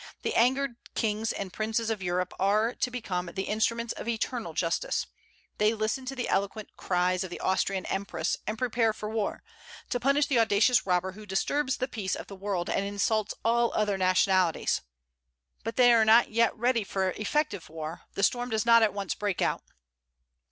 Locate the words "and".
1.31-1.53, 8.47-8.57, 12.67-12.83